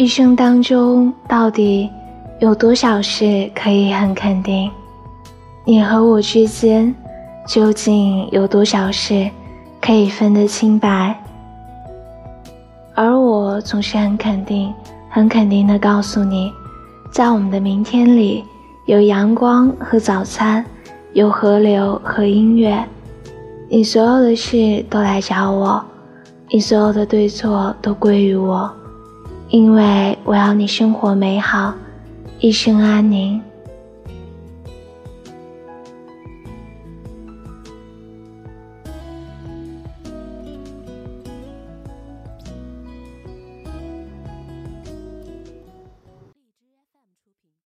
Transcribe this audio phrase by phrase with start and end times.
[0.00, 1.90] 一生当中到底
[2.38, 4.70] 有多少事可以很肯定？
[5.62, 6.94] 你和我之间
[7.46, 9.28] 究竟有多少事
[9.78, 11.14] 可以分得清白？
[12.94, 14.72] 而我总是很肯定、
[15.10, 16.50] 很肯定地告诉你，
[17.12, 18.42] 在我们的明天里，
[18.86, 20.64] 有阳光和早餐，
[21.12, 22.82] 有河流和音乐。
[23.68, 25.84] 你所有的事都来找我，
[26.48, 28.72] 你所有的对错都归于我。
[29.50, 31.74] 因为我要你生活美好，
[32.38, 33.42] 一生安宁。